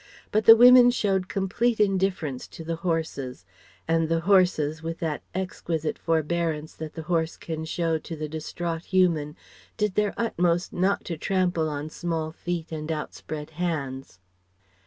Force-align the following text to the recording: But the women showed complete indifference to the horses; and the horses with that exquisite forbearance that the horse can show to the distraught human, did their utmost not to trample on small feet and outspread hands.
But 0.31 0.45
the 0.45 0.55
women 0.55 0.89
showed 0.89 1.29
complete 1.29 1.79
indifference 1.79 2.47
to 2.47 2.63
the 2.63 2.77
horses; 2.77 3.45
and 3.87 4.09
the 4.09 4.21
horses 4.21 4.81
with 4.81 4.97
that 4.97 5.21
exquisite 5.35 5.99
forbearance 5.99 6.73
that 6.73 6.95
the 6.95 7.03
horse 7.03 7.37
can 7.37 7.65
show 7.65 7.99
to 7.99 8.15
the 8.15 8.27
distraught 8.27 8.85
human, 8.85 9.35
did 9.77 9.93
their 9.93 10.15
utmost 10.17 10.73
not 10.73 11.05
to 11.05 11.17
trample 11.17 11.69
on 11.69 11.91
small 11.91 12.31
feet 12.31 12.71
and 12.71 12.91
outspread 12.91 13.51
hands. 13.61 14.17